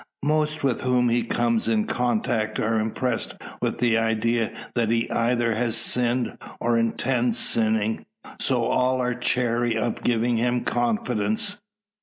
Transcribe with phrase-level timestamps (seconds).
[0.23, 5.53] Most with whom he comes in contact are impressed with the idea, that he either
[5.53, 8.07] has sinned, or intends sinning;
[8.39, 11.61] so all are chary of giving him confidence.